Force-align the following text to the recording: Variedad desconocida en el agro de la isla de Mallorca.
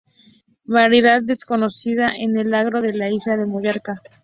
Variedad 0.65 1.21
desconocida 1.21 2.09
en 2.17 2.35
el 2.35 2.55
agro 2.55 2.81
de 2.81 2.91
la 2.95 3.11
isla 3.11 3.37
de 3.37 3.45
Mallorca. 3.45 4.01